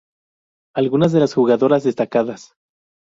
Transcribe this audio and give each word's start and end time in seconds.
Algunas 0.75 1.11
de 1.11 1.19
las 1.19 1.35
jugadoras 1.35 1.83
destacadas. 1.83 2.53